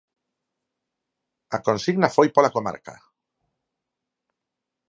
A 1.55 1.57
consigna 1.67 2.13
foi 2.15 2.27
pola 2.35 2.53
comarca. 2.55 2.95